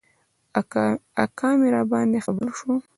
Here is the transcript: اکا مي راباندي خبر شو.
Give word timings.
اکا 1.23 1.49
مي 1.59 1.67
راباندي 1.75 2.19
خبر 2.25 2.47
شو. 2.57 2.69